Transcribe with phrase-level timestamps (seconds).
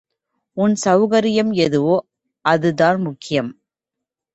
[0.57, 1.97] உன் சவுகரியம் எதுவோ
[2.45, 3.51] அது தான் முக்கியம்.